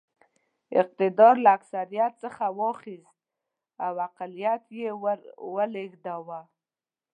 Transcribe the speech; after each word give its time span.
اقتدار 0.79 1.35
له 1.45 1.49
اکثریت 1.57 2.13
څخه 2.23 2.43
واخیست 2.59 3.15
او 3.85 3.93
اقلیت 4.07 4.61
ته 4.67 4.73
یې 4.81 4.89
ور 5.01 5.19
ولېږداوه. 5.53 6.41